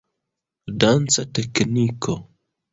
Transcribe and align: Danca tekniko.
Danca 0.79 1.23
tekniko. 1.41 2.13